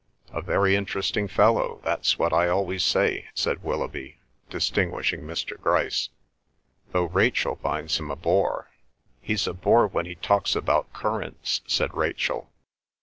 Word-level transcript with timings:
"A 0.33 0.41
very 0.41 0.75
interesting 0.75 1.27
fellow—that's 1.27 2.17
what 2.17 2.33
I 2.33 2.47
always 2.47 2.83
say," 2.83 3.27
said 3.35 3.61
Willoughby, 3.63 4.17
distinguishing 4.49 5.21
Mr. 5.21 5.61
Grice. 5.61 6.09
"Though 6.91 7.05
Rachel 7.05 7.57
finds 7.57 7.99
him 7.99 8.09
a 8.09 8.15
bore." 8.15 8.71
"He's 9.21 9.45
a 9.45 9.53
bore 9.53 9.85
when 9.85 10.07
he 10.07 10.15
talks 10.15 10.55
about 10.55 10.91
currents," 10.91 11.61
said 11.67 11.93
Rachel. 11.93 12.51